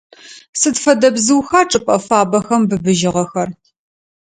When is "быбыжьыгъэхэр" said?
2.69-3.49